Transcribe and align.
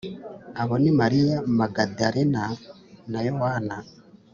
Abo 0.61 0.75
ni 0.83 0.91
Mariya 0.99 1.35
Magadalena 1.57 2.43
na 3.11 3.19
Yowana 3.25 3.75